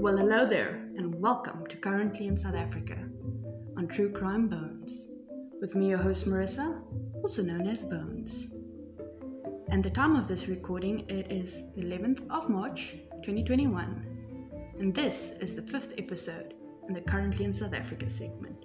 Well, 0.00 0.16
hello 0.16 0.48
there, 0.48 0.76
and 0.96 1.14
welcome 1.20 1.66
to 1.66 1.76
Currently 1.76 2.26
in 2.26 2.34
South 2.34 2.54
Africa 2.54 2.96
on 3.76 3.86
True 3.86 4.10
Crime 4.10 4.48
Bones. 4.48 5.08
With 5.60 5.74
me, 5.74 5.90
your 5.90 5.98
host 5.98 6.24
Marissa, 6.24 6.80
also 7.22 7.42
known 7.42 7.68
as 7.68 7.84
Bones. 7.84 8.46
And 9.68 9.84
the 9.84 9.90
time 9.90 10.16
of 10.16 10.26
this 10.26 10.48
recording, 10.48 11.00
it 11.10 11.30
is 11.30 11.70
the 11.76 11.82
11th 11.82 12.26
of 12.30 12.48
March 12.48 12.92
2021. 13.26 14.72
And 14.78 14.94
this 14.94 15.32
is 15.38 15.54
the 15.54 15.60
fifth 15.60 15.92
episode 15.98 16.54
in 16.88 16.94
the 16.94 17.02
Currently 17.02 17.44
in 17.44 17.52
South 17.52 17.74
Africa 17.74 18.08
segment, 18.08 18.64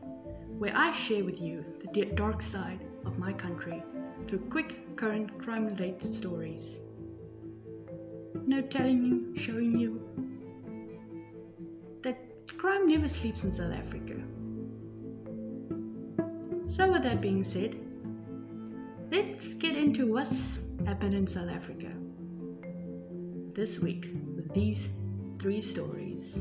where 0.57 0.73
I 0.73 0.93
share 0.93 1.25
with 1.25 1.41
you 1.41 1.65
the 1.93 2.05
dark 2.05 2.41
side 2.41 2.85
of 3.05 3.19
my 3.19 3.33
country 3.33 3.83
through 4.29 4.39
quick 4.49 4.95
current 4.95 5.37
crime 5.37 5.67
related 5.67 6.13
stories. 6.13 6.77
No 8.45 8.61
telling 8.61 9.03
you, 9.03 9.35
showing 9.35 9.77
you 9.77 10.15
crime 12.65 12.87
never 12.87 13.07
sleeps 13.07 13.43
in 13.43 13.51
South 13.51 13.71
Africa. 13.71 14.15
So, 16.67 16.91
with 16.91 17.03
that 17.03 17.21
being 17.21 17.43
said, 17.43 17.75
let's 19.11 19.53
get 19.53 19.77
into 19.77 20.11
what's 20.11 20.39
happened 20.83 21.13
in 21.13 21.27
South 21.27 21.47
Africa 21.47 21.91
this 23.53 23.77
week 23.79 24.07
with 24.35 24.51
these 24.55 24.87
three 25.39 25.61
stories. 25.61 26.39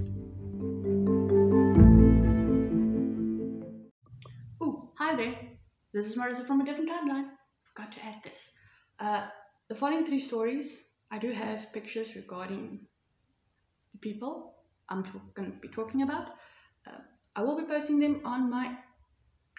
Oh, 4.62 4.92
hi 4.97 5.14
there. 5.14 5.36
This 5.92 6.06
is 6.06 6.16
Marissa 6.16 6.47
from 6.47 6.62
a 6.62 6.64
different 6.64 6.88
timeline. 6.88 7.28
Forgot 7.75 7.92
to 7.92 8.05
add 8.06 8.22
this. 8.25 8.50
Uh, 8.98 9.27
the 9.69 9.75
following 9.75 10.06
three 10.06 10.20
stories, 10.20 10.84
I 11.11 11.19
do 11.19 11.33
have 11.33 11.70
pictures 11.75 12.16
regarding 12.16 12.80
the 13.92 13.98
people 13.98 14.53
I'm 14.88 15.04
going 15.34 15.52
to 15.52 15.58
be 15.58 15.68
talking 15.68 16.02
about. 16.02 16.28
Uh, 16.86 16.98
I 17.36 17.42
will 17.42 17.56
be 17.56 17.66
posting 17.66 17.98
them 17.98 18.20
on 18.24 18.50
my 18.50 18.77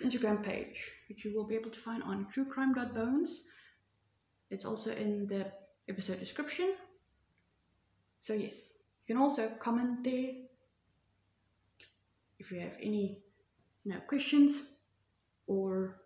Instagram 0.03 0.43
page, 0.43 0.91
which 1.09 1.25
you 1.25 1.35
will 1.35 1.45
be 1.45 1.55
able 1.55 1.71
to 1.71 1.79
find 1.79 2.03
on 2.03 2.27
truecrime.bones. 2.33 3.41
It's 4.51 4.65
also 4.65 4.91
in 4.91 5.27
the 5.27 5.51
episode 5.89 6.19
description. 6.19 6.75
So, 8.21 8.33
yes, 8.33 8.73
you 9.05 9.15
can 9.15 9.21
also 9.21 9.49
comment 9.59 10.03
there 10.03 10.31
if 12.39 12.51
you 12.51 12.59
have 12.59 12.73
any 12.81 13.21
you 13.83 13.93
know, 13.93 13.99
questions 14.07 14.63
or 15.47 16.01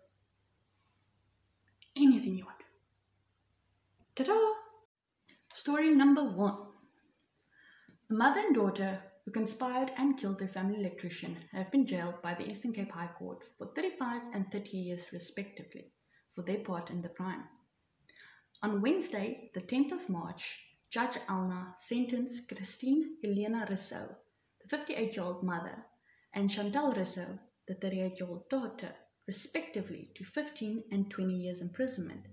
anything 1.96 2.36
you 2.36 2.44
want. 2.44 2.56
Ta 4.16 4.24
da! 4.24 4.34
Story 5.54 5.94
number 5.94 6.22
one. 6.22 6.56
A 8.10 8.12
mother 8.14 8.40
and 8.40 8.54
daughter 8.54 8.98
who 9.24 9.30
conspired 9.30 9.92
and 9.96 10.18
killed 10.18 10.38
their 10.38 10.48
family 10.48 10.78
electrician 10.78 11.36
have 11.52 11.70
been 11.70 11.86
jailed 11.86 12.20
by 12.22 12.34
the 12.34 12.48
Eastern 12.48 12.72
Cape 12.72 12.90
High 12.90 13.10
Court 13.18 13.44
for 13.58 13.66
35 13.74 14.22
and 14.32 14.50
30 14.50 14.76
years 14.76 15.04
respectively 15.12 15.92
for 16.34 16.42
their 16.42 16.60
part 16.60 16.90
in 16.90 17.02
the 17.02 17.08
crime. 17.08 17.44
On 18.62 18.82
Wednesday, 18.82 19.50
the 19.54 19.60
10th 19.60 19.92
of 19.92 20.08
March, 20.08 20.64
Judge 20.90 21.18
Alna 21.28 21.74
sentenced 21.78 22.48
Christine 22.48 23.16
Helena 23.22 23.66
Rousseau, 23.68 24.16
the 24.60 24.68
58 24.68 25.16
year 25.16 25.24
old 25.24 25.42
mother, 25.42 25.84
and 26.34 26.50
Chantal 26.50 26.92
Rousseau, 26.92 27.38
the 27.68 27.74
38 27.74 28.18
year 28.18 28.28
old 28.28 28.48
daughter, 28.48 28.94
respectively 29.26 30.10
to 30.14 30.24
15 30.24 30.84
and 30.90 31.10
20 31.10 31.34
years 31.34 31.60
imprisonment 31.60 32.26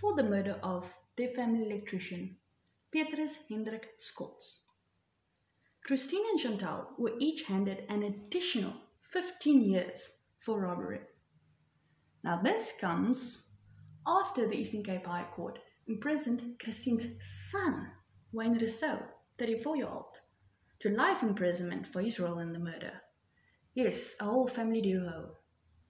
for 0.00 0.14
the 0.14 0.22
murder 0.22 0.58
of 0.62 0.96
their 1.16 1.28
family 1.34 1.64
electrician, 1.64 2.36
Petrus 2.90 3.38
Hendrik 3.48 3.88
Scotts. 3.98 4.60
Christine 5.84 6.24
and 6.30 6.38
Chantal 6.38 6.94
were 6.96 7.18
each 7.18 7.42
handed 7.42 7.84
an 7.88 8.04
additional 8.04 8.72
15 9.02 9.62
years 9.62 10.10
for 10.38 10.60
robbery. 10.60 11.00
Now, 12.22 12.40
this 12.40 12.72
comes 12.80 13.48
after 14.06 14.46
the 14.46 14.56
Eastern 14.56 14.84
Cape 14.84 15.06
High 15.06 15.26
Court 15.32 15.58
imprisoned 15.88 16.60
Christine's 16.60 17.06
son, 17.20 17.90
Wayne 18.32 18.58
Rousseau, 18.58 19.02
34 19.38 19.76
year 19.76 19.88
old, 19.88 20.18
to 20.78 20.88
life 20.88 21.22
imprisonment 21.22 21.86
for 21.86 22.00
his 22.00 22.20
role 22.20 22.38
in 22.38 22.52
the 22.52 22.58
murder. 22.60 23.02
Yes, 23.74 24.14
a 24.20 24.24
whole 24.24 24.46
family 24.46 24.80
duo. 24.80 25.36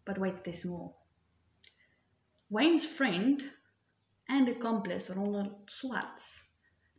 But 0.06 0.19
wait, 0.19 0.43
there's 0.44 0.65
more. 0.65 0.94
Wayne's 2.49 2.84
friend 2.84 3.43
and 4.28 4.49
accomplice, 4.49 5.11
Ronald 5.11 5.69
Swartz, 5.69 6.41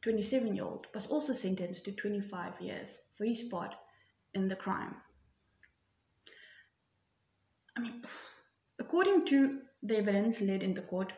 27 0.03 0.55
year 0.55 0.65
old, 0.65 0.87
was 0.93 1.07
also 1.07 1.33
sentenced 1.33 1.85
to 1.85 1.91
25 1.91 2.61
years 2.61 2.89
for 3.17 3.25
his 3.25 3.41
part 3.43 3.73
in 4.33 4.47
the 4.47 4.55
crime. 4.55 4.95
I 7.77 7.81
mean, 7.81 8.03
according 8.79 9.25
to 9.27 9.59
the 9.81 9.97
evidence 9.97 10.41
led 10.41 10.61
in 10.61 10.73
the 10.73 10.81
court, 10.81 11.13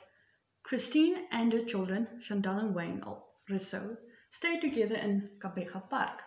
Christine 0.64 1.26
and 1.32 1.52
her 1.54 1.64
children, 1.64 2.08
Chantal 2.24 2.58
and 2.58 2.76
Wayne 2.76 3.04
Rousseau, 3.50 3.98
stayed 4.30 4.62
together 4.62 4.96
in 4.96 5.30
Gqeberha 5.40 5.90
Park. 5.90 6.22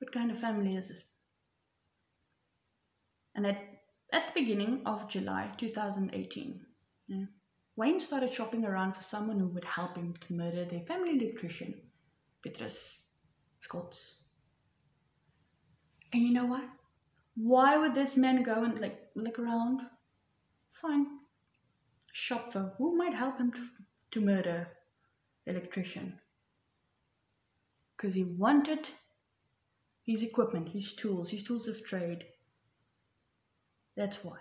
What 0.00 0.12
kind 0.12 0.30
of 0.30 0.38
family 0.38 0.76
is 0.76 0.88
this? 0.88 1.00
And 3.34 3.46
at, 3.46 3.58
at 4.12 4.34
the 4.34 4.40
beginning 4.40 4.82
of 4.86 5.08
July 5.08 5.50
2018, 5.56 6.60
yeah, 7.08 7.24
Wayne 7.78 8.00
started 8.00 8.34
shopping 8.34 8.64
around 8.64 8.96
for 8.96 9.04
someone 9.04 9.38
who 9.38 9.46
would 9.46 9.64
help 9.64 9.96
him 9.96 10.12
to 10.26 10.32
murder 10.32 10.64
their 10.64 10.80
family 10.80 11.10
electrician, 11.10 11.80
Petrus 12.42 12.98
Scotts. 13.60 14.14
And 16.12 16.24
you 16.24 16.32
know 16.32 16.46
what? 16.46 16.64
Why 17.36 17.76
would 17.76 17.94
this 17.94 18.16
man 18.16 18.42
go 18.42 18.64
and 18.64 18.80
like 18.80 18.98
look 19.14 19.38
around? 19.38 19.82
Fine. 20.72 21.06
Shop 22.12 22.52
for 22.52 22.74
who 22.78 22.96
might 22.96 23.14
help 23.14 23.38
him 23.38 23.52
to, 23.52 23.60
to 24.10 24.20
murder 24.26 24.66
the 25.44 25.52
electrician. 25.52 26.18
Because 27.96 28.12
he 28.12 28.24
wanted 28.24 28.88
his 30.04 30.24
equipment, 30.24 30.70
his 30.70 30.94
tools, 30.94 31.30
his 31.30 31.44
tools 31.44 31.68
of 31.68 31.84
trade. 31.84 32.24
That's 33.96 34.24
why. 34.24 34.38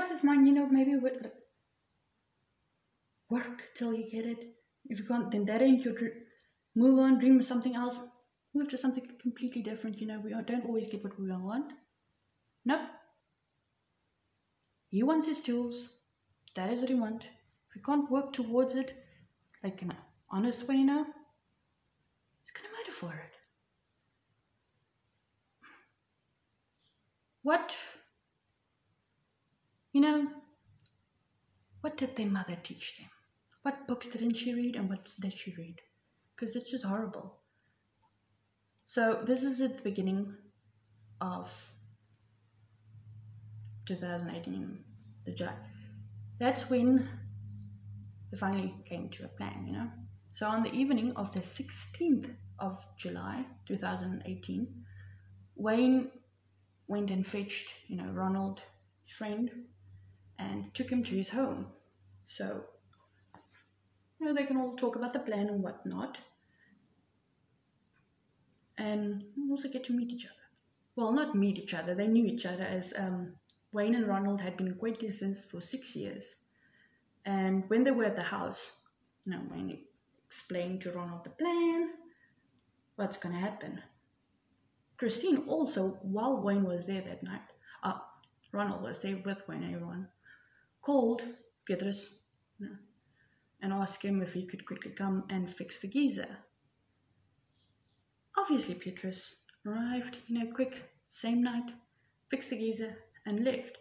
Never 0.00 0.14
let 0.14 0.20
cross 0.20 0.20
his 0.20 0.24
mind, 0.24 0.46
you 0.46 0.54
know, 0.54 0.66
maybe 0.66 0.96
with 0.96 1.26
work 3.28 3.68
till 3.76 3.92
you 3.92 4.10
get 4.10 4.24
it. 4.24 4.56
If 4.88 4.98
you 4.98 5.04
can't, 5.04 5.30
then 5.30 5.44
that 5.44 5.60
ain't 5.60 5.84
your 5.84 5.94
dream. 5.94 6.12
Move 6.74 6.98
on, 6.98 7.18
dream 7.18 7.38
of 7.38 7.44
something 7.44 7.76
else. 7.76 7.96
Move 8.54 8.68
to 8.68 8.78
something 8.78 9.06
completely 9.20 9.60
different. 9.60 10.00
You 10.00 10.06
know, 10.06 10.20
we 10.20 10.30
don't 10.30 10.64
always 10.64 10.88
get 10.88 11.04
what 11.04 11.20
we 11.20 11.30
want. 11.30 11.72
Nope. 12.64 12.80
He 14.88 15.02
wants 15.02 15.26
his 15.26 15.42
tools. 15.42 15.90
That 16.54 16.72
is 16.72 16.80
what 16.80 16.88
he 16.88 16.94
wants. 16.94 17.26
If 17.68 17.76
we 17.76 17.82
can't 17.82 18.10
work 18.10 18.32
towards 18.32 18.74
it, 18.74 18.94
like 19.62 19.82
in 19.82 19.90
an 19.90 19.98
honest 20.30 20.66
way, 20.66 20.76
you 20.76 20.86
know, 20.86 21.04
he's 22.40 22.50
gonna 22.52 22.72
murder 22.72 22.96
for 22.98 23.12
it. 23.12 23.36
What, 27.42 27.74
you 29.92 30.00
know, 30.00 30.28
what 31.80 31.96
did 31.96 32.16
their 32.16 32.26
mother 32.26 32.56
teach 32.62 32.96
them? 32.98 33.10
What 33.62 33.86
books 33.88 34.06
didn't 34.06 34.34
she 34.34 34.54
read 34.54 34.76
and 34.76 34.88
what 34.88 35.12
did 35.20 35.32
she 35.32 35.54
read? 35.56 35.80
Because 36.34 36.56
it's 36.56 36.70
just 36.70 36.84
horrible. 36.84 37.40
So, 38.86 39.22
this 39.24 39.42
is 39.42 39.60
at 39.62 39.78
the 39.78 39.82
beginning 39.82 40.34
of 41.20 41.50
2018, 43.86 44.84
the 45.24 45.32
July. 45.32 45.54
That's 46.38 46.68
when 46.70 47.08
it 48.32 48.38
finally 48.38 48.74
came 48.86 49.08
to 49.10 49.24
a 49.24 49.28
plan, 49.28 49.64
you 49.66 49.72
know. 49.72 49.88
So, 50.32 50.46
on 50.46 50.62
the 50.62 50.72
evening 50.72 51.12
of 51.16 51.32
the 51.32 51.42
16th 51.42 52.30
of 52.58 52.84
July 52.96 53.44
2018, 53.66 54.84
Wayne 55.56 56.10
went 56.88 57.10
and 57.10 57.26
fetched, 57.26 57.72
you 57.88 57.96
know, 57.96 58.10
Ronald, 58.12 58.60
his 59.04 59.16
friend, 59.16 59.50
and 60.40 60.74
took 60.74 60.88
him 60.88 61.04
to 61.04 61.14
his 61.14 61.28
home. 61.28 61.66
So, 62.26 62.64
you 64.18 64.26
know, 64.26 64.34
they 64.34 64.44
can 64.44 64.56
all 64.56 64.76
talk 64.76 64.96
about 64.96 65.12
the 65.12 65.18
plan 65.20 65.48
and 65.48 65.62
whatnot. 65.62 66.18
And 68.78 69.24
also 69.50 69.68
get 69.68 69.84
to 69.84 69.92
meet 69.92 70.10
each 70.10 70.24
other. 70.24 70.34
Well, 70.96 71.12
not 71.12 71.34
meet 71.34 71.58
each 71.58 71.74
other, 71.74 71.94
they 71.94 72.06
knew 72.06 72.26
each 72.26 72.46
other 72.46 72.64
as 72.64 72.92
um, 72.96 73.34
Wayne 73.72 73.94
and 73.94 74.08
Ronald 74.08 74.40
had 74.40 74.56
been 74.56 74.68
acquaintances 74.68 75.44
for 75.44 75.60
six 75.60 75.94
years. 75.94 76.34
And 77.26 77.64
when 77.68 77.84
they 77.84 77.90
were 77.90 78.04
at 78.04 78.16
the 78.16 78.22
house, 78.22 78.70
you 79.24 79.32
know, 79.32 79.42
Wayne 79.50 79.78
explained 80.26 80.80
to 80.82 80.92
Ronald 80.92 81.24
the 81.24 81.30
plan, 81.30 81.90
what's 82.96 83.18
going 83.18 83.34
to 83.34 83.40
happen. 83.40 83.80
Christine 84.96 85.44
also, 85.46 85.98
while 86.02 86.42
Wayne 86.42 86.64
was 86.64 86.86
there 86.86 87.02
that 87.02 87.22
night, 87.22 87.40
uh, 87.82 87.98
Ronald 88.52 88.82
was 88.82 88.98
there 88.98 89.18
with 89.24 89.38
Wayne 89.48 89.62
and 89.62 89.74
everyone, 89.74 90.08
called 90.82 91.22
know, 92.66 92.76
and 93.62 93.72
asked 93.72 94.02
him 94.02 94.22
if 94.22 94.32
he 94.32 94.46
could 94.46 94.66
quickly 94.66 94.90
come 94.90 95.24
and 95.30 95.48
fix 95.48 95.78
the 95.80 95.88
geyser 95.88 96.38
Obviously, 98.40 98.74
Petrus 98.74 99.36
arrived, 99.66 100.16
you 100.26 100.38
know, 100.38 100.52
quick, 100.52 100.82
same 101.08 101.42
night, 101.42 101.70
fixed 102.30 102.50
the 102.50 102.56
geyser, 102.56 102.96
and 103.26 103.44
left. 103.44 103.76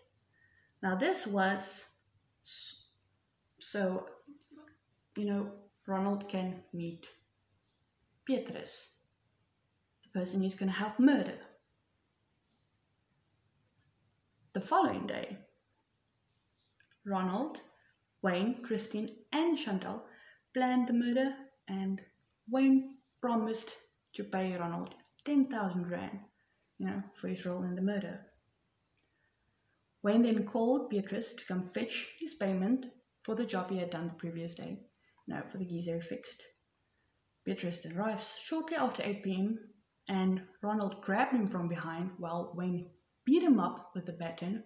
Now, 0.84 0.96
this 0.96 1.26
was 1.26 1.86
so, 3.60 4.06
you 5.16 5.26
know, 5.26 5.52
Ronald 5.88 6.28
can 6.28 6.62
meet 6.74 7.08
Petrus, 8.26 8.96
the 10.04 10.20
person 10.20 10.42
who's 10.42 10.56
going 10.56 10.72
to 10.72 10.78
help 10.78 11.00
murder. 11.00 11.38
The 14.54 14.62
following 14.62 15.08
day, 15.08 15.38
Ronald, 17.10 17.60
Wayne, 18.22 18.62
Christine, 18.62 19.16
and 19.32 19.58
Chantal 19.58 20.06
planned 20.54 20.88
the 20.88 20.94
murder, 20.94 21.36
and 21.68 22.00
Wayne 22.48 22.98
promised 23.20 23.74
to 24.14 24.24
pay 24.24 24.56
Ronald 24.56 24.94
10,000 25.26 25.90
Rand, 25.90 26.20
you 26.78 26.86
know, 26.86 27.02
for 27.16 27.28
his 27.28 27.46
role 27.46 27.64
in 27.64 27.76
the 27.76 27.82
murder. 27.82 28.28
Wayne 30.04 30.22
then 30.22 30.46
called 30.46 30.92
Petrus 30.92 31.34
to 31.34 31.46
come 31.46 31.70
fetch 31.70 32.16
his 32.20 32.36
payment 32.36 32.86
for 33.24 33.34
the 33.34 33.46
job 33.46 33.72
he 33.72 33.80
had 33.80 33.90
done 33.90 34.08
the 34.08 34.14
previous 34.14 34.54
day, 34.54 34.80
you 35.28 35.34
know, 35.34 35.42
for 35.50 35.58
the 35.58 35.66
geyser 35.66 36.00
fixed. 36.02 36.44
Petrus 37.44 37.86
arrives 37.88 38.38
shortly 38.38 38.78
after 38.78 39.02
8 39.04 39.24
pm, 39.24 39.60
and 40.08 40.44
Ronald 40.62 41.02
grabbed 41.02 41.34
him 41.34 41.48
from 41.48 41.68
behind 41.68 42.12
while 42.20 42.54
Wayne 42.56 42.92
beat 43.26 43.42
him 43.42 43.60
up 43.60 43.92
with 43.96 44.06
the 44.06 44.14
baton 44.14 44.64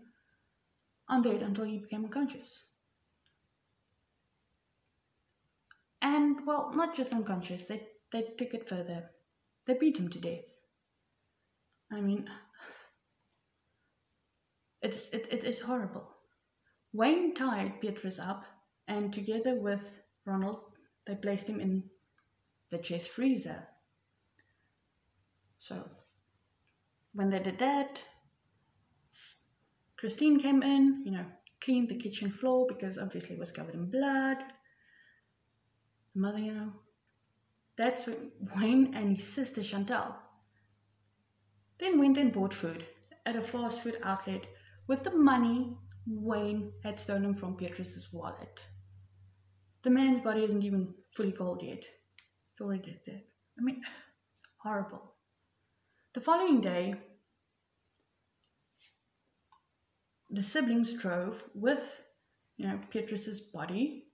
did 1.22 1.42
until 1.42 1.66
he 1.66 1.80
became 1.80 2.06
unconscious. 2.06 2.60
And, 6.02 6.46
well, 6.46 6.72
not 6.76 6.96
just 6.96 7.14
unconscious, 7.14 7.64
they, 7.64 7.88
they 8.12 8.24
took 8.38 8.54
it 8.54 8.68
further. 8.68 9.10
They 9.66 9.76
beat 9.76 9.98
him 9.98 10.10
to 10.10 10.20
death. 10.20 10.44
I 11.92 12.02
mean, 12.02 12.30
it's, 14.82 15.10
it, 15.10 15.28
it 15.32 15.44
is 15.44 15.60
horrible. 15.60 16.10
Wayne 16.92 17.34
tied 17.34 17.80
Petrus 17.80 18.20
up, 18.20 18.46
and 18.88 19.14
together 19.14 19.56
with 19.56 19.82
Ronald, 20.26 20.60
they 21.08 21.16
placed 21.16 21.48
him 21.48 21.60
in 21.60 21.84
the 22.70 22.78
chest 22.78 23.10
freezer. 23.10 23.68
So, 25.60 25.90
when 27.14 27.30
they 27.30 27.40
did 27.40 27.60
that, 27.60 28.02
Christine 30.04 30.38
came 30.38 30.62
in, 30.62 31.02
you 31.06 31.12
know, 31.12 31.26
cleaned 31.62 31.88
the 31.88 31.96
kitchen 31.96 32.30
floor 32.30 32.68
because 32.68 32.98
obviously 32.98 33.38
it 33.38 33.40
was 33.40 33.54
covered 33.54 33.74
in 33.74 33.90
blood. 33.90 34.36
The 36.14 36.20
mother, 36.20 36.40
you 36.40 36.54
know, 36.54 36.74
that's 37.78 38.06
when 38.06 38.34
Wayne 38.54 38.96
and 38.96 39.16
his 39.16 39.26
sister 39.26 39.64
Chantal 39.64 40.14
then 41.80 42.00
went 42.00 42.18
and 42.18 42.34
bought 42.34 42.54
food 42.54 42.86
at 43.26 43.38
a 43.38 43.42
fast 43.42 43.80
food 43.80 43.98
outlet 44.04 44.46
with 44.88 45.06
the 45.06 45.12
money 45.12 45.74
Wayne 46.06 46.74
had 46.84 47.00
stolen 47.00 47.34
from 47.34 47.56
Petrus's 47.56 48.12
wallet. 48.12 48.60
The 49.86 49.90
man's 49.90 50.20
body 50.20 50.44
isn't 50.44 50.64
even 50.64 50.94
fully 51.16 51.32
cold 51.32 51.64
yet. 51.64 51.80
It's 51.80 52.60
already 52.60 53.00
dead. 53.06 53.24
I 53.58 53.64
mean, 53.64 53.82
horrible. 54.58 55.14
The 56.14 56.20
following 56.20 56.60
day, 56.60 56.96
the 60.33 60.44
siblings 60.44 60.94
drove 60.94 61.44
with, 61.53 61.83
you 62.57 62.68
know, 62.68 62.80
Petrus's 62.91 63.39
body 63.39 64.07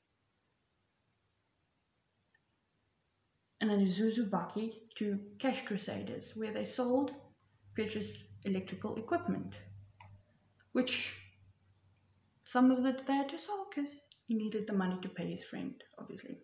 and 3.62 3.71
a 3.71 3.77
Isuzu 3.77 4.30
bakkie 4.30 4.74
to 4.95 5.19
Cash 5.39 5.66
Crusaders, 5.66 6.33
where 6.36 6.54
they 6.54 6.66
sold 6.66 7.12
Petrus's 7.75 8.31
electrical 8.45 8.95
equipment 8.95 9.56
which 10.71 11.16
some 12.44 12.71
of 12.71 12.83
the 12.83 12.92
they 13.06 13.13
had 13.13 13.30
to 13.30 13.39
sell 13.39 13.68
because 13.69 13.92
he 14.27 14.36
needed 14.36 14.68
the 14.68 14.74
money 14.74 14.98
to 15.01 15.10
pay 15.10 15.31
his 15.31 15.44
friend, 15.44 15.74
obviously. 15.98 16.38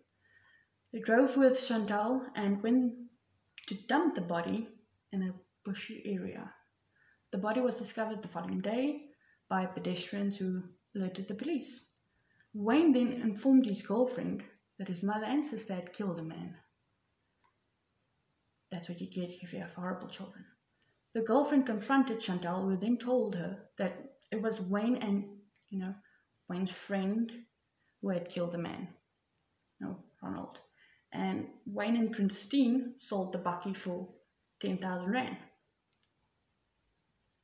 They 0.92 1.00
drove 1.00 1.36
with 1.36 1.66
Chantal 1.66 2.26
and 2.34 2.62
went 2.62 2.94
to 3.68 3.74
dump 3.88 4.14
the 4.14 4.20
body 4.20 4.68
in 5.12 5.22
a 5.22 5.34
bushy 5.64 6.02
area. 6.04 6.52
The 7.32 7.38
body 7.38 7.60
was 7.60 7.74
discovered 7.74 8.22
the 8.22 8.28
following 8.28 8.60
day 8.60 9.06
by 9.48 9.66
pedestrians 9.66 10.36
who 10.36 10.62
alerted 10.94 11.28
the 11.28 11.34
police. 11.34 11.80
Wayne 12.54 12.92
then 12.92 13.12
informed 13.12 13.66
his 13.66 13.82
girlfriend 13.82 14.42
that 14.78 14.88
his 14.88 15.02
mother 15.02 15.26
and 15.26 15.44
sister 15.44 15.74
had 15.74 15.92
killed 15.92 16.18
the 16.18 16.22
man. 16.22 16.54
That's 18.70 18.88
what 18.88 19.00
you 19.00 19.06
get 19.06 19.30
if 19.42 19.52
you 19.52 19.60
have 19.60 19.72
horrible 19.72 20.08
children. 20.08 20.44
The 21.14 21.22
girlfriend 21.22 21.66
confronted 21.66 22.20
Chantal, 22.20 22.62
who 22.62 22.76
then 22.76 22.98
told 22.98 23.34
her 23.36 23.58
that 23.78 24.16
it 24.30 24.42
was 24.42 24.60
Wayne 24.60 24.96
and 24.96 25.24
you 25.70 25.78
know 25.78 25.94
Wayne's 26.48 26.70
friend 26.70 27.32
who 28.02 28.10
had 28.10 28.28
killed 28.28 28.52
the 28.52 28.58
man. 28.58 28.88
No, 29.80 29.98
Ronald. 30.22 30.58
And 31.12 31.46
Wayne 31.64 31.96
and 31.96 32.14
Christine 32.14 32.94
sold 32.98 33.32
the 33.32 33.38
bakkie 33.38 33.76
for 33.76 34.08
ten 34.60 34.78
thousand 34.78 35.10
rand. 35.10 35.36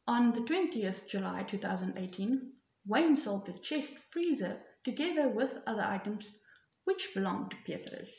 On 0.09 0.33
the 0.33 0.41
20th 0.41 1.07
July 1.07 1.45
2018, 1.45 2.53
Wayne 2.87 3.15
sold 3.15 3.47
the 3.47 3.53
chest 3.53 3.95
freezer 4.11 4.61
together 4.83 5.29
with 5.29 5.63
other 5.65 5.83
items 5.83 6.29
which 6.83 7.15
belonged 7.15 7.53
to 7.53 7.57
Petrus. 7.65 8.11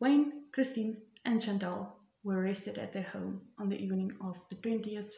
Wayne, 0.00 0.44
Christine, 0.52 1.00
and 1.24 1.40
Chantal 1.40 1.96
were 2.22 2.40
arrested 2.40 2.76
at 2.76 2.92
their 2.92 3.04
home 3.04 3.40
on 3.58 3.70
the 3.70 3.80
evening 3.80 4.12
of 4.20 4.38
the 4.50 4.56
20th 4.56 5.12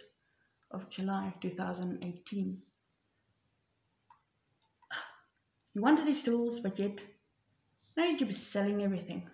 of 0.70 0.88
July 0.90 1.34
2018. 1.40 2.62
You 5.75 5.82
wanted 5.82 6.06
his 6.06 6.23
tools, 6.23 6.61
but 6.61 6.78
yet 6.78 7.00
now 7.96 8.05
you 8.05 8.25
be 8.25 8.32
selling 8.32 8.81
everything. 8.84 9.28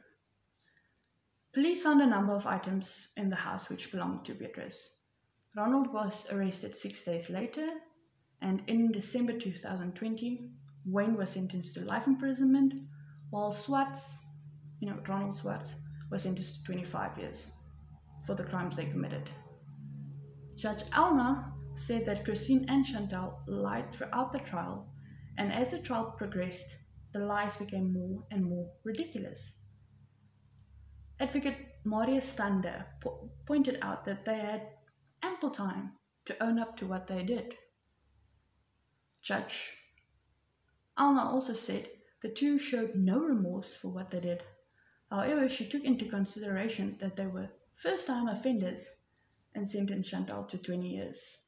Police 1.52 1.82
found 1.82 2.00
a 2.00 2.06
number 2.06 2.32
of 2.32 2.46
items 2.46 3.08
in 3.18 3.28
the 3.28 3.36
house 3.36 3.68
which 3.68 3.92
belonged 3.92 4.24
to 4.24 4.34
Petrus. 4.34 4.88
Ronald 5.54 5.92
was 5.92 6.26
arrested 6.30 6.74
six 6.74 7.02
days 7.02 7.28
later, 7.28 7.68
and 8.40 8.62
in 8.68 8.90
December 8.90 9.38
2020, 9.38 10.50
Wayne 10.86 11.16
was 11.16 11.30
sentenced 11.30 11.74
to 11.74 11.84
life 11.84 12.06
imprisonment, 12.06 12.72
while 13.28 13.52
Swartz, 13.52 14.18
you 14.80 14.88
know, 14.88 14.98
Ronald 15.06 15.36
Swartz, 15.36 15.70
was 16.10 16.22
sentenced 16.22 16.56
to 16.56 16.64
25 16.64 17.18
years 17.18 17.46
for 18.24 18.34
the 18.34 18.44
crimes 18.44 18.76
they 18.76 18.86
committed. 18.86 19.28
Judge 20.56 20.84
Elna 20.92 21.52
said 21.74 22.06
that 22.06 22.24
Christine 22.24 22.64
and 22.68 22.86
Chantal 22.86 23.40
lied 23.46 23.92
throughout 23.92 24.32
the 24.32 24.38
trial, 24.38 24.88
and 25.36 25.52
as 25.52 25.70
the 25.70 25.78
trial 25.80 26.14
progressed, 26.16 26.76
the 27.12 27.18
lies 27.18 27.58
became 27.58 27.92
more 27.92 28.24
and 28.30 28.44
more 28.44 28.70
ridiculous. 28.84 29.54
Advocate 31.20 31.76
Marius 31.84 32.28
Stander 32.28 32.86
po- 33.00 33.30
pointed 33.46 33.78
out 33.82 34.04
that 34.06 34.24
they 34.24 34.38
had 34.38 34.62
ample 35.22 35.50
time 35.50 35.92
to 36.24 36.42
own 36.42 36.58
up 36.58 36.76
to 36.76 36.86
what 36.86 37.06
they 37.06 37.22
did. 37.22 37.54
Judge 39.22 39.76
Alna 40.98 41.24
also 41.24 41.52
said 41.52 41.88
the 42.22 42.28
two 42.28 42.58
showed 42.58 42.94
no 42.94 43.18
remorse 43.18 43.72
for 43.74 43.88
what 43.88 44.10
they 44.10 44.20
did. 44.20 44.42
However, 45.10 45.48
she 45.48 45.68
took 45.68 45.84
into 45.84 46.08
consideration 46.08 46.96
that 47.00 47.16
they 47.16 47.26
were 47.26 47.48
first 47.74 48.06
time 48.06 48.28
offenders 48.28 48.88
and 49.54 49.68
sentenced 49.68 50.10
Chantal 50.10 50.44
to 50.44 50.58
20 50.58 50.88
years 50.88 51.38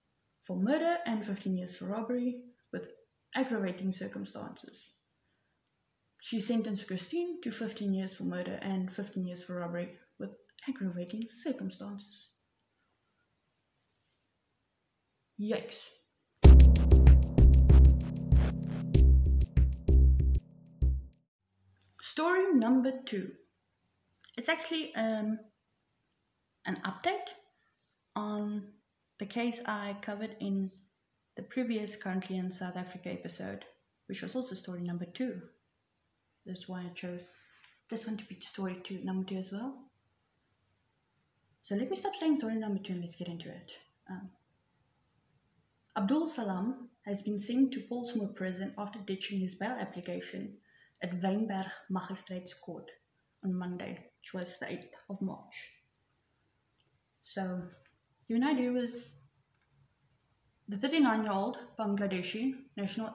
for 0.45 0.57
murder 0.57 0.99
and 1.07 1.27
15 1.27 1.57
years 1.57 1.75
for 1.75 1.87
robbery 1.87 2.43
with 2.73 2.93
aggravating 3.35 3.93
circumstances. 3.93 4.93
She 6.21 6.41
sentenced 6.41 6.87
Christine 6.87 7.41
to 7.43 7.51
15 7.51 7.93
years 7.93 8.15
for 8.15 8.25
murder 8.25 8.59
and 8.63 8.93
15 8.93 9.27
years 9.27 9.43
for 9.43 9.57
robbery 9.57 9.99
with 10.19 10.31
aggravating 10.69 11.29
circumstances. 11.29 12.29
Yikes. 15.41 15.81
Story 22.01 22.55
number 22.55 22.93
two. 23.07 23.33
It's 24.37 24.49
actually 24.49 24.95
um, 24.95 25.39
an 26.67 26.81
update 26.87 27.31
on 28.15 28.63
the 29.19 29.27
case 29.27 29.61
I 29.67 29.97
covered 30.03 30.37
in 30.41 30.71
the 31.37 31.43
previous 31.43 31.97
Currently 31.97 32.37
in 32.37 32.53
South 32.53 32.77
Africa 32.77 33.11
episode, 33.11 33.65
which 34.07 34.23
was 34.23 34.37
also 34.37 34.55
story 34.55 34.83
number 34.83 35.07
two. 35.07 35.41
That's 36.47 36.69
why 36.69 36.83
I 36.83 36.93
chose 36.95 37.27
this 37.91 38.07
one 38.07 38.17
to 38.17 38.25
be 38.27 38.39
story 38.41 38.81
two, 38.85 39.01
number 39.03 39.29
two 39.29 39.37
as 39.37 39.51
well. 39.51 39.75
So 41.65 41.75
let 41.75 41.91
me 41.91 41.97
stop 41.97 42.15
saying 42.15 42.39
story 42.39 42.55
number 42.55 42.81
two 42.83 42.93
and 42.93 43.03
let's 43.03 43.17
get 43.17 43.29
into 43.29 43.49
it. 43.49 43.73
Um, 44.09 44.31
Abdul 45.97 46.27
Salam 46.27 46.89
has 47.07 47.23
been 47.23 47.39
sent 47.39 47.71
to 47.73 47.81
Pollsmoor 47.81 48.35
prison 48.35 48.75
after 48.77 48.99
ditching 48.99 49.39
his 49.39 49.55
bail 49.55 49.77
application 49.79 50.57
at 51.01 51.21
Wynberg 51.21 51.71
Magistrates 51.89 52.53
Court 52.53 52.91
on 53.45 53.55
Monday, 53.55 54.11
which 54.21 54.35
was 54.35 54.59
the 54.59 54.67
8th 54.67 54.91
of 55.09 55.23
March. 55.23 55.71
So, 57.23 57.63
you 58.27 58.35
an 58.35 58.43
idea 58.43 58.73
was 58.73 59.11
the 60.67 60.79
39 60.79 61.23
year 61.23 61.33
old 61.33 61.59
Bangladeshi 61.79 62.55
national 62.77 63.15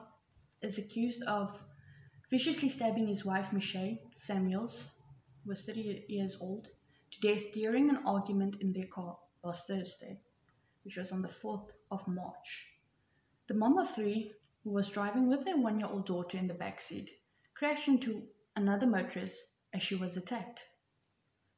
is 0.62 0.78
accused 0.78 1.22
of 1.24 1.62
viciously 2.30 2.70
stabbing 2.70 3.08
his 3.08 3.26
wife 3.26 3.52
Michelle 3.52 3.98
Samuels, 4.16 4.86
who 5.44 5.50
was 5.50 5.64
30 5.64 6.06
years 6.08 6.38
old, 6.40 6.68
to 7.10 7.20
death 7.20 7.52
during 7.52 7.90
an 7.90 7.98
argument 8.06 8.56
in 8.62 8.72
their 8.72 8.86
car 8.86 9.18
last 9.44 9.66
Thursday, 9.66 10.18
which 10.84 10.96
was 10.96 11.12
on 11.12 11.20
the 11.20 11.28
4th 11.28 11.68
of 11.90 12.08
March. 12.08 12.69
The 13.50 13.56
mom 13.56 13.78
of 13.78 13.92
three, 13.92 14.32
who 14.62 14.70
was 14.70 14.90
driving 14.90 15.26
with 15.26 15.44
their 15.44 15.56
one 15.56 15.80
year 15.80 15.88
old 15.88 16.06
daughter 16.06 16.38
in 16.38 16.46
the 16.46 16.54
back 16.54 16.78
seat, 16.78 17.10
crashed 17.54 17.88
into 17.88 18.28
another 18.54 18.86
motorist 18.86 19.42
as 19.72 19.82
she 19.82 19.96
was 19.96 20.16
attacked. 20.16 20.60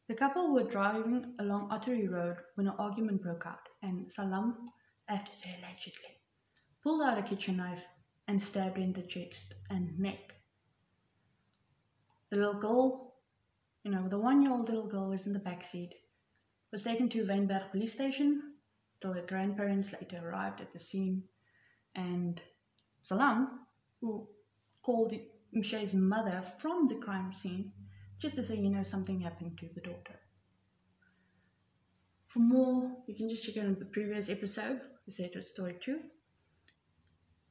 The 0.06 0.14
couple 0.14 0.54
were 0.54 0.64
driving 0.64 1.34
along 1.38 1.70
Ottery 1.70 2.08
Road 2.08 2.38
when 2.54 2.66
an 2.66 2.76
argument 2.78 3.20
broke 3.20 3.44
out, 3.44 3.68
and 3.82 4.10
Salam, 4.10 4.72
I 5.06 5.16
have 5.16 5.30
to 5.30 5.36
say 5.36 5.54
allegedly, 5.58 6.16
pulled 6.82 7.02
out 7.02 7.18
a 7.18 7.22
kitchen 7.22 7.58
knife 7.58 7.84
and 8.26 8.40
stabbed 8.40 8.78
her 8.78 8.82
in 8.82 8.94
the 8.94 9.02
chest 9.02 9.52
and 9.68 9.98
neck. 9.98 10.34
The 12.30 12.36
little 12.36 12.58
girl, 12.58 13.16
you 13.84 13.90
know, 13.90 14.08
the 14.08 14.18
one 14.18 14.40
year 14.40 14.52
old 14.52 14.66
little 14.66 14.88
girl 14.88 15.10
was 15.10 15.26
in 15.26 15.34
the 15.34 15.38
back 15.38 15.62
seat, 15.62 15.92
was 16.70 16.84
taken 16.84 17.10
to 17.10 17.26
Wynberg 17.26 17.70
police 17.70 17.92
station 17.92 18.54
till 19.02 19.12
her 19.12 19.26
grandparents 19.26 19.92
later 19.92 20.26
arrived 20.26 20.62
at 20.62 20.72
the 20.72 20.78
scene, 20.78 21.28
and 21.94 22.40
Salam, 23.02 23.60
who 24.00 24.28
called 24.82 25.12
Michelle's 25.52 25.94
mother 25.94 26.42
from 26.58 26.88
the 26.88 26.96
crime 26.96 27.32
scene, 27.32 27.72
just 28.18 28.36
to 28.36 28.42
say, 28.42 28.56
you 28.56 28.70
know, 28.70 28.82
something 28.82 29.20
happened 29.20 29.58
to 29.58 29.68
the 29.74 29.80
daughter. 29.80 30.18
For 32.28 32.38
more, 32.38 32.90
you 33.06 33.14
can 33.14 33.28
just 33.28 33.44
check 33.44 33.58
out 33.58 33.78
the 33.78 33.84
previous 33.84 34.30
episode, 34.30 34.80
the 35.06 35.24
it 35.24 35.44
story 35.44 35.76
two. 35.84 36.00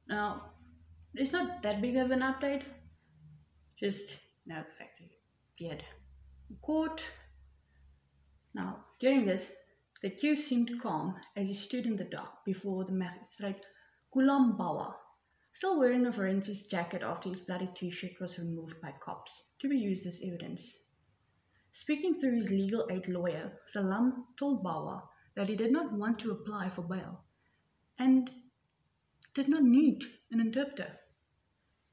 Now, 0.08 0.52
it's 1.14 1.32
not 1.32 1.62
that 1.62 1.80
big 1.80 1.96
of 1.96 2.10
an 2.10 2.20
update, 2.20 2.62
just 3.78 4.10
you 4.44 4.54
know 4.54 4.62
the 4.62 4.76
fact 4.78 4.98
that 4.98 5.10
he 5.54 5.68
had 5.68 5.84
court. 6.62 7.02
Now, 8.54 8.84
during 8.98 9.24
this, 9.24 9.52
the 10.02 10.08
accused 10.08 10.44
seemed 10.44 10.80
calm 10.80 11.14
as 11.36 11.48
he 11.48 11.54
stood 11.54 11.86
in 11.86 11.96
the 11.96 12.04
dock 12.04 12.44
before 12.44 12.84
the 12.84 12.92
magistrate 12.92 13.64
Gulam 14.14 14.58
Bawa, 14.58 14.94
still 15.54 15.78
wearing 15.78 16.04
a 16.04 16.12
forensic 16.12 16.68
jacket 16.68 17.02
after 17.02 17.30
his 17.30 17.40
bloody 17.40 17.68
t-shirt 17.74 18.20
was 18.20 18.38
removed 18.38 18.78
by 18.82 18.92
cops 19.00 19.32
to 19.58 19.68
be 19.68 19.78
used 19.78 20.04
as 20.04 20.20
evidence. 20.22 20.70
Speaking 21.70 22.20
through 22.20 22.34
his 22.34 22.50
legal 22.50 22.86
aid 22.90 23.08
lawyer, 23.08 23.58
Salam 23.68 24.26
told 24.36 24.62
Bawa 24.62 25.08
that 25.34 25.48
he 25.48 25.56
did 25.56 25.72
not 25.72 25.92
want 25.92 26.18
to 26.18 26.32
apply 26.32 26.68
for 26.68 26.82
bail 26.82 27.24
and 27.98 28.30
did 29.32 29.48
not 29.48 29.62
need 29.62 30.04
an 30.30 30.40
interpreter. 30.40 30.98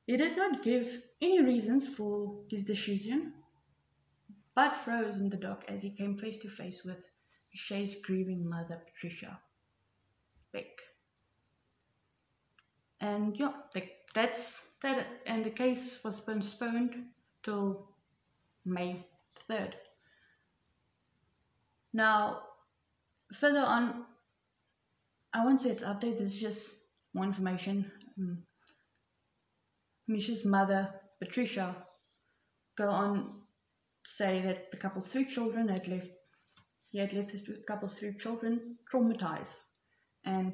He 0.05 0.17
did 0.17 0.35
not 0.35 0.61
give 0.61 1.01
any 1.21 1.41
reasons 1.41 1.87
for 1.87 2.43
his 2.49 2.65
decision, 2.65 3.33
but 4.55 4.75
froze 4.75 5.19
in 5.19 5.29
the 5.29 5.37
dock 5.37 5.63
as 5.69 5.83
he 5.83 5.91
came 5.91 6.17
face 6.17 6.39
to 6.39 6.49
face 6.49 6.83
with 6.83 6.97
Shay's 7.53 8.01
grieving 8.01 8.49
mother, 8.49 8.81
Patricia 8.85 9.39
Beck. 10.51 10.81
And 13.01 13.37
yeah, 13.37 13.53
the, 13.73 13.83
that's 14.13 14.63
that. 14.81 15.05
And 15.25 15.45
the 15.45 15.49
case 15.49 15.99
was 16.03 16.19
postponed 16.19 16.95
till 17.43 17.87
May 18.65 19.05
3rd. 19.49 19.73
Now, 21.93 22.41
further 23.33 23.59
on, 23.59 24.05
I 25.33 25.43
won't 25.45 25.61
say 25.61 25.69
it's 25.69 25.83
update, 25.83 26.19
this 26.19 26.33
is 26.33 26.39
just 26.39 26.69
more 27.13 27.25
information. 27.25 27.91
Um, 28.17 28.43
Misha's 30.07 30.45
mother, 30.45 30.89
Patricia, 31.19 31.75
go 32.77 32.89
on 32.89 33.39
say 34.05 34.41
that 34.41 34.71
the 34.71 34.77
couple's 34.77 35.07
three 35.07 35.25
children 35.25 35.67
had 35.67 35.87
left 35.87 36.09
he 36.91 36.97
had 36.97 37.13
left 37.13 37.31
his 37.31 37.43
couple's 37.67 37.93
three 37.93 38.15
children 38.17 38.77
traumatized 38.91 39.57
and 40.25 40.53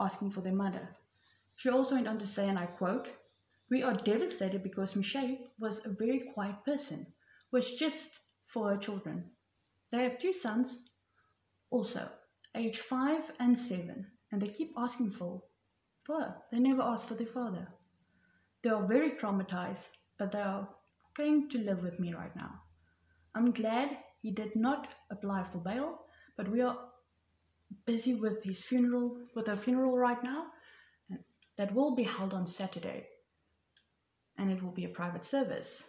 asking 0.00 0.32
for 0.32 0.40
their 0.40 0.52
mother. 0.54 0.88
She 1.56 1.70
also 1.70 1.94
went 1.94 2.06
on 2.06 2.18
to 2.18 2.26
say, 2.26 2.48
and 2.48 2.58
I 2.58 2.66
quote, 2.66 3.08
We 3.70 3.82
are 3.82 3.94
devastated 3.94 4.62
because 4.62 4.94
Michelle 4.94 5.38
was 5.58 5.84
a 5.84 5.88
very 5.90 6.20
quiet 6.34 6.64
person, 6.64 7.06
was 7.50 7.74
just 7.74 8.08
for 8.46 8.70
her 8.70 8.76
children. 8.76 9.30
They 9.90 10.02
have 10.02 10.18
two 10.18 10.32
sons, 10.34 10.90
also, 11.70 12.10
age 12.54 12.80
five 12.80 13.30
and 13.38 13.58
seven, 13.58 14.06
and 14.30 14.42
they 14.42 14.48
keep 14.48 14.72
asking 14.76 15.12
for, 15.12 15.42
for 16.04 16.20
her. 16.20 16.42
They 16.52 16.58
never 16.60 16.82
ask 16.82 17.06
for 17.06 17.14
their 17.14 17.26
father. 17.26 17.68
They 18.62 18.70
are 18.70 18.86
very 18.86 19.12
traumatized, 19.12 19.86
but 20.18 20.32
they 20.32 20.40
are 20.42 20.68
going 21.14 21.48
to 21.48 21.58
live 21.58 21.82
with 21.82 21.98
me 21.98 22.12
right 22.12 22.34
now. 22.36 22.60
I'm 23.34 23.52
glad 23.52 23.96
he 24.20 24.30
did 24.30 24.56
not 24.56 24.88
apply 25.10 25.44
for 25.44 25.58
bail, 25.58 26.00
but 26.36 26.50
we 26.50 26.60
are 26.60 26.78
busy 27.86 28.14
with 28.14 28.42
his 28.42 28.60
funeral, 28.60 29.18
with 29.34 29.48
a 29.48 29.56
funeral 29.56 29.96
right 29.96 30.22
now, 30.22 30.46
that 31.56 31.74
will 31.74 31.94
be 31.94 32.02
held 32.02 32.34
on 32.34 32.46
Saturday, 32.46 33.06
and 34.36 34.50
it 34.50 34.62
will 34.62 34.72
be 34.72 34.84
a 34.84 34.88
private 34.88 35.24
service. 35.24 35.84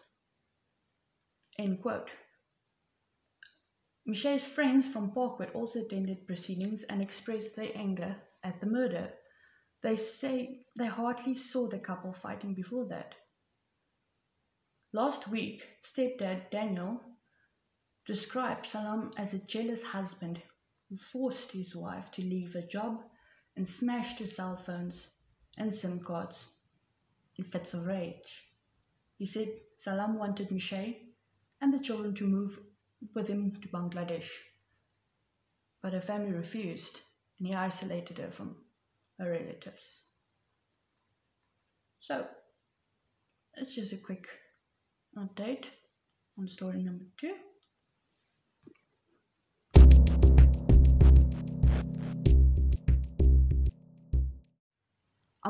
End 1.60 1.82
quote. 1.82 2.10
Michelle's 4.06 4.44
friends 4.44 4.86
from 4.86 5.12
Parkwood 5.12 5.54
also 5.54 5.82
attended 5.82 6.28
proceedings 6.28 6.84
and 6.84 7.02
expressed 7.02 7.56
their 7.56 7.72
anger 7.76 8.16
at 8.44 8.62
the 8.62 8.66
murder. 8.66 9.12
They 9.84 9.98
say 9.98 10.66
they 10.78 10.88
hardly 10.88 11.36
saw 11.36 11.68
the 11.68 11.80
couple 11.80 12.14
fighting 12.14 12.54
before 12.54 12.86
that. 12.86 13.16
Last 14.94 15.28
week, 15.28 15.68
stepdad 15.84 16.50
Daniel 16.50 17.02
described 18.06 18.66
Salam 18.66 19.12
as 19.18 19.34
a 19.34 19.46
jealous 19.46 19.84
husband 19.84 20.42
who 20.90 20.98
forced 20.98 21.52
his 21.52 21.76
wife 21.76 22.10
to 22.12 22.22
leave 22.22 22.54
her 22.54 22.62
job 22.62 23.04
and 23.58 23.68
smashed 23.68 24.20
her 24.20 24.28
cell 24.28 24.56
phones 24.56 25.08
and 25.58 25.74
SIM 25.74 26.00
cards 26.00 26.46
in 27.38 27.46
fits 27.46 27.74
of 27.74 27.86
rage. 27.86 28.48
He 29.18 29.26
said 29.26 29.50
Salam 29.78 30.18
wanted 30.18 30.52
Michelle 30.52 30.94
and 31.62 31.74
the 31.74 31.80
children 31.80 32.14
to 32.16 32.28
move 32.28 32.60
with 33.14 33.28
him 33.28 33.52
to 33.62 33.68
Bangladesh, 33.68 34.30
but 35.82 35.94
her 35.94 36.02
family 36.02 36.32
refused 36.32 37.00
and 37.40 37.48
he 37.48 37.54
isolated 37.54 38.18
her 38.18 38.32
from 38.32 38.56
her 39.20 39.30
relatives. 39.30 40.02
So, 42.00 42.28
it's 43.56 43.76
just 43.76 43.94
a 43.94 43.98
quick 43.98 44.28
update 45.18 45.66
on 46.38 46.48
story 46.48 46.82
number 46.82 47.06
two. 47.20 47.36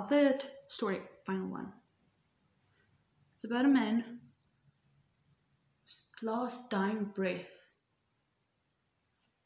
Third 0.09 0.43
story, 0.67 1.01
final 1.25 1.47
one. 1.47 1.71
It's 3.35 3.45
about 3.45 3.65
a 3.65 3.69
man 3.69 4.19
whose 5.83 5.99
last 6.21 6.69
dying 6.69 7.11
breath 7.15 7.45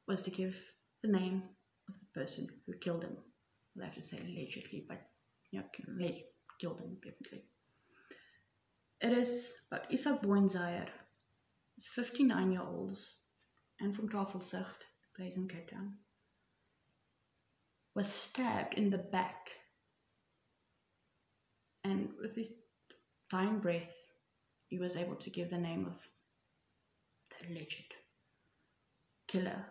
was 0.07 0.21
to 0.23 0.31
give 0.31 0.55
the 1.03 1.09
name 1.09 1.43
of 1.89 1.95
the 1.99 2.19
person 2.19 2.47
who 2.65 2.73
killed 2.73 3.03
him. 3.03 3.17
I'll 3.77 3.85
have 3.85 3.95
to 3.95 4.01
say 4.01 4.17
allegedly, 4.17 4.85
but 4.87 5.01
you 5.51 5.61
yeah, 5.99 6.11
killed 6.59 6.79
him 6.81 6.95
definitely. 6.95 7.43
It 9.01 9.13
is 9.13 9.49
about 9.71 9.91
Isaac 9.91 10.21
Boinzayer. 10.21 10.87
He's 11.75 11.87
59 11.87 12.51
year 12.51 12.61
old 12.61 12.99
and 13.79 13.95
from 13.95 14.09
Tafelsig, 14.09 14.65
plays 15.15 15.33
in 15.35 15.47
Cape 15.47 15.71
Town. 15.71 15.93
Was 17.95 18.07
stabbed 18.07 18.75
in 18.75 18.89
the 18.89 18.99
back 18.99 19.49
with 22.31 22.47
his 22.47 22.55
dying 23.29 23.59
breath, 23.59 23.93
he 24.67 24.77
was 24.77 24.95
able 24.95 25.15
to 25.15 25.29
give 25.29 25.49
the 25.49 25.57
name 25.57 25.85
of 25.85 26.07
the 27.29 27.47
alleged 27.47 27.93
killer 29.27 29.65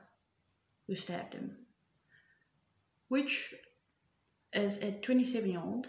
who 0.86 0.94
stabbed 0.94 1.34
him, 1.34 1.56
which 3.08 3.54
is 4.52 4.76
a 4.78 4.92
27 4.92 5.50
year 5.50 5.60
old. 5.60 5.86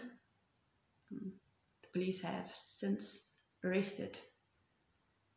Um, 1.10 1.32
the 1.82 1.88
police 1.92 2.22
have 2.22 2.50
since 2.78 3.20
arrested 3.64 4.16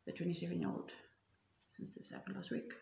the 0.06 0.12
27 0.12 0.58
year 0.58 0.70
old 0.70 0.90
since 1.76 1.90
this 1.90 2.10
happened 2.10 2.36
last 2.36 2.50
week. 2.50 2.72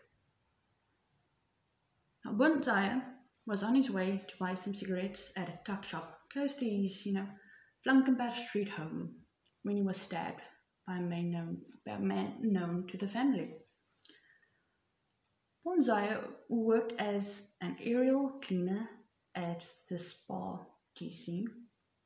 Now, 2.23 2.31
Bontire 2.31 3.01
was 3.45 3.63
on 3.63 3.75
his 3.75 3.89
way 3.89 4.23
to 4.27 4.33
buy 4.39 4.55
some 4.55 4.73
cigarettes 4.73 5.31
at 5.35 5.49
a 5.49 5.59
tuck 5.65 5.83
shop 5.83 6.19
close 6.31 6.55
to 6.55 6.69
his, 6.69 7.05
you 7.05 7.13
know, 7.13 7.27
Blankenberg 7.85 8.35
Street 8.35 8.69
home 8.69 9.15
when 9.61 9.75
he 9.77 9.83
was 9.83 9.97
stabbed 9.97 10.41
by 10.87 10.97
a 10.97 11.01
man 11.01 11.31
known, 11.31 11.61
by 11.85 11.93
a 11.93 11.99
man 11.99 12.37
known 12.41 12.87
to 12.87 12.97
the 12.97 13.07
family. 13.07 13.53
Bonzai, 15.65 16.19
who 16.49 16.61
worked 16.61 16.93
as 16.99 17.47
an 17.61 17.77
aerial 17.79 18.29
cleaner 18.41 18.89
at 19.35 19.65
the 19.89 19.99
spa 19.99 20.59
GC, 20.99 21.45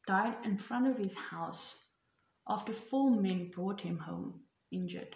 died 0.08 0.36
in 0.44 0.58
front 0.58 0.88
of 0.88 0.98
his 0.98 1.14
house 1.14 1.76
after 2.48 2.74
four 2.74 3.12
men 3.12 3.52
brought 3.54 3.80
him 3.82 3.98
home 3.98 4.42
injured. 4.72 5.16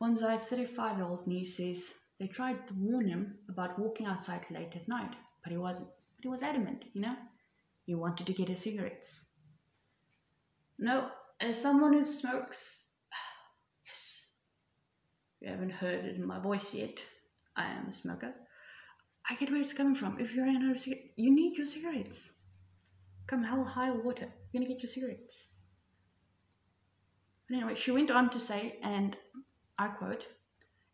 Bonzai's 0.00 0.42
35 0.42 0.98
year 0.98 1.06
old 1.06 1.26
niece 1.26 1.56
says 1.56 1.94
they 2.20 2.26
tried 2.26 2.66
to 2.66 2.74
warn 2.74 3.08
him 3.08 3.38
about 3.48 3.78
walking 3.78 4.06
outside 4.06 4.46
late 4.50 4.76
at 4.76 4.86
night, 4.86 5.14
but 5.42 5.50
he 5.52 5.58
wasn't. 5.58 5.88
But 6.16 6.22
he 6.22 6.28
was 6.28 6.42
adamant, 6.42 6.84
you 6.92 7.00
know? 7.00 7.16
He 7.86 7.94
wanted 7.94 8.26
to 8.26 8.32
get 8.32 8.48
his 8.48 8.60
cigarettes. 8.60 9.24
No, 10.78 11.08
as 11.40 11.60
someone 11.60 11.92
who 11.92 12.02
smokes, 12.02 12.84
yes, 13.86 14.20
you 15.40 15.48
haven't 15.48 15.70
heard 15.70 16.04
it 16.04 16.16
in 16.16 16.26
my 16.26 16.40
voice 16.40 16.74
yet. 16.74 16.98
I 17.56 17.70
am 17.70 17.88
a 17.88 17.94
smoker. 17.94 18.34
I 19.30 19.36
get 19.36 19.50
where 19.50 19.60
it's 19.60 19.72
coming 19.72 19.94
from. 19.94 20.18
If 20.18 20.34
you're 20.34 20.46
in 20.46 20.56
a 20.56 20.78
cigarette, 20.78 21.04
you 21.16 21.32
need 21.32 21.56
your 21.56 21.66
cigarettes. 21.66 22.32
Come 23.28 23.44
hell, 23.44 23.64
high 23.64 23.92
water, 23.92 24.32
you're 24.52 24.62
gonna 24.62 24.72
get 24.72 24.82
your 24.82 24.92
cigarettes. 24.92 25.34
But 27.48 27.56
anyway, 27.56 27.76
she 27.76 27.92
went 27.92 28.10
on 28.10 28.30
to 28.30 28.40
say, 28.40 28.78
and 28.82 29.16
I 29.78 29.88
quote, 29.88 30.26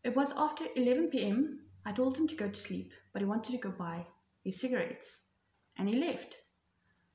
It 0.04 0.14
was 0.14 0.32
after 0.36 0.66
11 0.76 1.08
pm. 1.08 1.60
I 1.86 1.92
told 1.92 2.18
him 2.18 2.28
to 2.28 2.36
go 2.36 2.48
to 2.48 2.60
sleep, 2.60 2.92
but 3.12 3.22
he 3.22 3.26
wanted 3.26 3.52
to 3.52 3.58
go 3.58 3.70
buy 3.70 4.06
his 4.44 4.60
cigarettes, 4.60 5.20
and 5.78 5.88
he 5.88 5.96
left. 5.96 6.36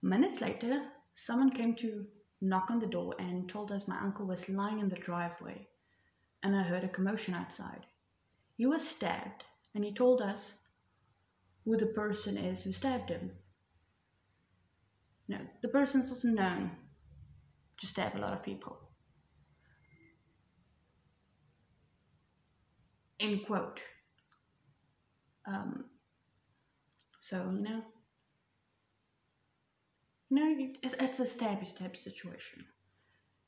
Minutes 0.02 0.42
later, 0.42 0.84
someone 1.16 1.52
came 1.52 1.76
to 1.76 2.06
knock 2.42 2.70
on 2.70 2.80
the 2.80 2.88
door 2.88 3.16
and 3.20 3.50
told 3.50 3.72
us 3.72 3.88
my 3.88 4.00
uncle 4.00 4.26
was 4.26 4.48
lying 4.48 4.80
in 4.80 4.90
the 4.90 4.96
driveway, 4.96 5.68
and 6.44 6.56
I 6.56 6.64
heard 6.64 6.84
a 6.84 6.90
commotion 6.90 7.34
outside. 7.34 7.86
He 8.58 8.66
was 8.66 8.88
stabbed, 8.88 9.44
and 9.74 9.84
he 9.84 9.94
told 9.94 10.22
us 10.22 10.56
who 11.66 11.78
the 11.78 11.88
person 11.88 12.38
is 12.38 12.64
who 12.64 12.72
stabbed 12.72 13.10
him. 13.10 13.32
No, 15.28 15.40
the 15.62 15.68
person's 15.68 16.10
also 16.10 16.30
known 16.30 16.72
to 17.80 17.88
stab 17.88 18.16
a 18.16 18.20
lot 18.20 18.34
of 18.34 18.44
people. 18.44 18.78
End 23.20 23.46
quote. 23.46 23.80
Um, 25.48 25.86
so, 27.20 27.50
you 27.54 27.62
know, 27.62 27.82
know, 30.36 30.70
it's, 30.84 30.96
it's 31.00 31.20
a 31.20 31.24
stabby 31.24 31.66
stab 31.66 31.96
situation. 31.96 32.66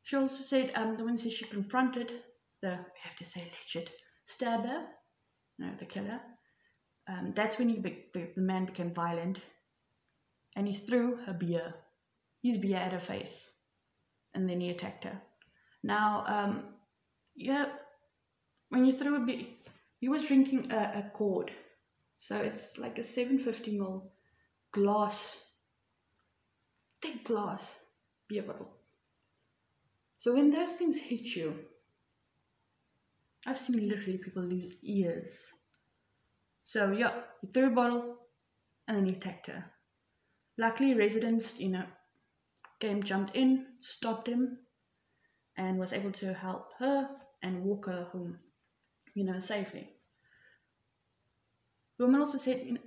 She 0.04 0.16
also 0.16 0.44
said 0.44 0.72
um, 0.76 0.98
the 0.98 1.04
one 1.04 1.18
says 1.18 1.34
she 1.34 1.46
confronted 1.46 2.12
the, 2.62 2.70
we 2.70 3.00
have 3.04 3.16
to 3.18 3.26
say 3.26 3.42
alleged, 3.42 3.92
stabber, 4.26 4.86
no, 5.58 5.72
the 5.78 5.86
killer, 5.86 6.20
um, 7.08 7.34
that's 7.36 7.58
when 7.58 7.70
he 7.70 7.78
be- 7.78 8.06
the, 8.14 8.28
the 8.36 8.42
man 8.42 8.66
became 8.66 8.94
violent 8.94 9.40
and 10.56 10.68
he 10.68 10.78
threw 10.78 11.18
her 11.26 11.34
beer, 11.34 11.74
his 12.44 12.58
beer 12.58 12.78
at 12.78 12.94
her 12.94 13.00
face, 13.00 13.50
and 14.34 14.50
then 14.50 14.62
he 14.62 14.70
attacked 14.70 15.04
her. 15.04 15.22
Now, 15.84 16.24
um, 16.28 16.64
yeah, 17.36 17.68
when 18.70 18.86
you 18.86 18.94
threw 18.94 19.16
a 19.16 19.26
beer, 19.26 19.46
he 20.00 20.10
was 20.10 20.26
drinking 20.26 20.72
a, 20.72 21.04
a 21.06 21.12
cord, 21.14 21.52
so 22.20 22.38
it's 22.38 22.78
like 22.78 22.98
a 22.98 23.04
750 23.04 23.78
ml 23.78 24.04
glass, 24.72 25.42
thick 27.02 27.26
glass 27.26 27.72
beer 28.28 28.44
bottle. 28.44 28.72
So 30.20 30.34
when 30.34 30.52
those 30.52 30.74
things 30.74 30.98
hit 30.98 31.36
you, 31.36 31.56
I've 33.48 33.58
seen 33.60 33.88
literally 33.88 34.18
people 34.18 34.44
lose 34.44 34.76
ears 34.84 35.48
so 36.70 36.92
yeah, 36.92 37.22
he 37.42 37.48
threw 37.48 37.66
a 37.66 37.70
bottle 37.72 38.16
and 38.88 38.96
then 38.96 39.06
he 39.08 39.14
attacked 39.14 39.48
her. 39.48 39.66
Luckily, 40.60 40.94
residents, 40.94 41.60
you 41.60 41.70
know, 41.70 41.86
came, 42.80 43.02
jumped 43.02 43.36
in, 43.36 43.66
stopped 43.82 44.28
him, 44.28 44.60
and 45.58 45.80
was 45.80 45.92
able 45.92 46.12
to 46.12 46.32
help 46.32 46.74
her 46.78 47.10
and 47.42 47.64
walk 47.64 47.88
her 47.88 48.04
home, 48.12 48.38
you 49.16 49.24
know, 49.24 49.40
safely. 49.40 49.90
The 51.98 52.06
woman 52.06 52.22
also 52.22 52.38
said 52.38 52.64
you 52.64 52.74
know, 52.74 52.82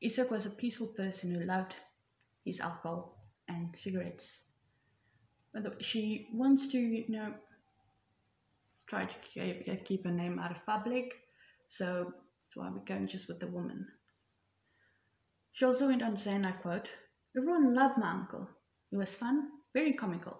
Isak 0.00 0.30
was 0.30 0.46
a 0.46 0.50
peaceful 0.50 0.86
person 0.86 1.34
who 1.34 1.40
loved 1.40 1.74
his 2.46 2.60
alcohol 2.60 3.18
and 3.48 3.76
cigarettes. 3.76 4.38
But 5.52 5.84
she 5.84 6.28
wants 6.32 6.68
to, 6.68 6.78
you 6.78 7.04
know, 7.08 7.34
try 8.86 9.06
to 9.06 9.76
keep 9.84 10.04
her 10.04 10.10
name 10.10 10.38
out 10.38 10.52
of 10.52 10.64
public. 10.64 11.14
So 11.68 12.14
so 12.56 12.62
why 12.62 12.70
we're 12.70 12.84
going 12.86 13.06
just 13.06 13.28
with 13.28 13.38
the 13.38 13.46
woman. 13.46 13.86
She 15.52 15.66
also 15.66 15.88
went 15.88 16.02
on 16.02 16.16
saying, 16.16 16.46
I 16.46 16.52
quote, 16.52 16.88
Everyone 17.36 17.74
loved 17.74 17.98
my 17.98 18.10
uncle. 18.10 18.48
He 18.90 18.96
was 18.96 19.12
fun, 19.12 19.48
very 19.74 19.92
comical. 19.92 20.38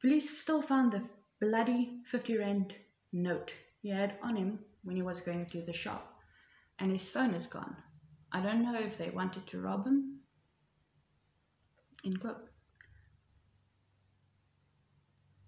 Police 0.00 0.38
still 0.38 0.62
found 0.62 0.92
the 0.92 1.02
bloody 1.42 2.00
50 2.10 2.38
rand 2.38 2.74
note 3.12 3.52
he 3.82 3.90
had 3.90 4.16
on 4.22 4.36
him 4.36 4.60
when 4.82 4.96
he 4.96 5.02
was 5.02 5.20
going 5.20 5.44
to 5.46 5.60
the 5.60 5.74
shop, 5.74 6.16
and 6.78 6.90
his 6.90 7.06
phone 7.06 7.34
is 7.34 7.46
gone. 7.46 7.76
I 8.32 8.40
don't 8.40 8.62
know 8.62 8.78
if 8.78 8.96
they 8.96 9.10
wanted 9.10 9.46
to 9.48 9.60
rob 9.60 9.86
him. 9.86 10.17
End 12.04 12.20
quote. 12.20 12.48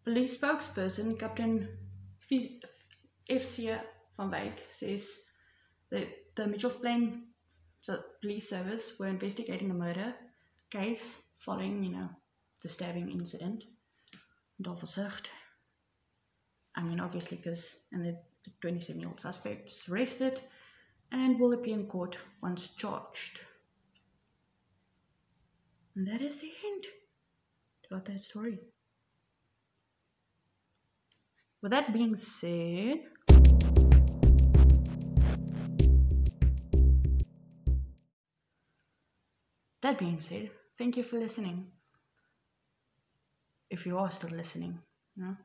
Police 0.04 0.36
spokesperson 0.36 1.18
Captain 1.18 1.68
FCA 2.30 3.80
van 4.16 4.30
Wyk 4.30 4.58
says 4.76 5.08
the, 5.90 6.08
the 6.34 6.46
Mitchells 6.46 6.76
Plain 6.76 7.30
police 8.20 8.48
service 8.48 8.98
were 8.98 9.08
investigating 9.08 9.70
a 9.70 9.74
murder 9.74 10.14
case 10.70 11.22
following, 11.38 11.82
you 11.82 11.90
know, 11.90 12.08
the 12.62 12.68
stabbing 12.68 13.10
incident. 13.10 13.64
Dolverzucht. 14.62 15.26
I 16.76 16.82
mean, 16.82 17.00
obviously, 17.00 17.38
because 17.38 17.76
and 17.92 18.04
the 18.04 18.18
27 18.60 19.00
year 19.00 19.08
old 19.08 19.20
suspect 19.20 19.68
is 19.68 19.88
arrested 19.88 20.40
and 21.12 21.38
will 21.40 21.52
appear 21.52 21.74
in 21.74 21.86
court 21.86 22.18
once 22.42 22.74
charged. 22.74 23.40
And 26.00 26.08
that 26.08 26.22
is 26.22 26.36
the 26.36 26.50
end 26.64 26.84
about 27.90 28.06
that 28.06 28.24
story. 28.24 28.58
With 31.60 31.72
that 31.72 31.92
being 31.92 32.16
said, 32.16 33.00
That 39.82 39.98
being 39.98 40.20
said, 40.20 40.50
thank 40.78 40.96
you 40.96 41.02
for 41.02 41.18
listening. 41.18 41.66
If 43.68 43.84
you 43.84 43.98
are 43.98 44.10
still 44.10 44.30
listening, 44.30 44.78
you 45.16 45.24
know, 45.24 45.36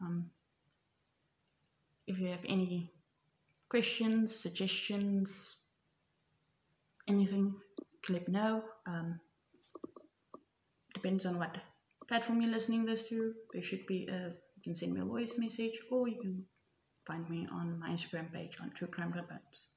um, 0.00 0.30
if 2.06 2.18
you 2.18 2.28
have 2.28 2.44
any 2.48 2.90
questions, 3.68 4.34
suggestions, 4.34 5.56
anything, 7.06 7.54
let 8.08 8.28
me 8.28 8.32
know. 8.34 8.62
Um, 8.86 9.20
depends 10.98 11.24
on 11.24 11.38
what 11.38 11.56
platform 12.08 12.40
you're 12.40 12.50
listening 12.50 12.84
this 12.84 13.04
to. 13.08 13.32
There 13.52 13.62
should 13.62 13.86
be 13.86 14.08
a, 14.10 14.28
you 14.56 14.62
can 14.64 14.74
send 14.74 14.94
me 14.94 15.00
a 15.00 15.04
voice 15.04 15.34
message 15.38 15.78
or 15.90 16.08
you 16.08 16.20
can 16.20 16.44
find 17.06 17.28
me 17.30 17.46
on 17.52 17.78
my 17.78 17.90
Instagram 17.90 18.32
page 18.32 18.58
on 18.60 18.70
True 18.70 18.88
Crime 18.88 19.12
Reports. 19.12 19.68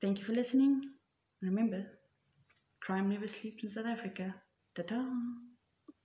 Thank 0.00 0.18
you 0.18 0.24
for 0.24 0.32
listening. 0.32 0.82
Remember, 1.42 1.86
crime 2.82 3.08
never 3.08 3.28
sleeps 3.28 3.62
in 3.64 3.70
South 3.70 3.86
Africa. 3.86 4.34
Ta-ta! 4.74 5.04